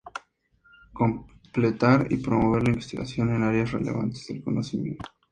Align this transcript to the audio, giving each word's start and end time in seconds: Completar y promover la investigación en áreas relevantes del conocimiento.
Completar 0.93 2.07
y 2.11 2.17
promover 2.17 2.63
la 2.63 2.69
investigación 2.69 3.35
en 3.35 3.43
áreas 3.43 3.71
relevantes 3.71 4.25
del 4.29 4.41
conocimiento. 4.41 5.09